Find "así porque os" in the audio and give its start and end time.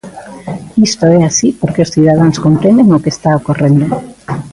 1.29-1.91